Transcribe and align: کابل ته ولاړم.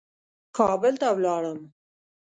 کابل 0.57 0.93
ته 1.01 1.07
ولاړم. 1.15 1.59